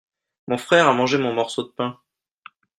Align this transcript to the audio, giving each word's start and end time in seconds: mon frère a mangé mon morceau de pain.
mon 0.47 0.57
frère 0.57 0.87
a 0.87 0.95
mangé 0.95 1.19
mon 1.19 1.31
morceau 1.31 1.61
de 1.61 1.67
pain. 1.67 1.99